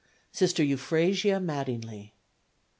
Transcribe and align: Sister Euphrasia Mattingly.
Sister 0.31 0.63
Euphrasia 0.63 1.39
Mattingly. 1.39 2.13